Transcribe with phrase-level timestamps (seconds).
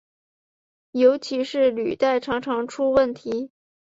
[0.93, 3.51] 尤其是履带常常出问题。